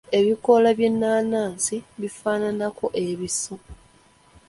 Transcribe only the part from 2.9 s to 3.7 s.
ebiso.